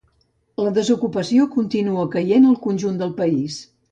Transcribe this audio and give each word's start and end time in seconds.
La 0.61 0.71
desocupació 0.77 1.45
continua 1.57 2.07
caient 2.17 2.49
al 2.53 2.57
conjunt 2.65 2.99
del 3.03 3.15
país. 3.23 3.61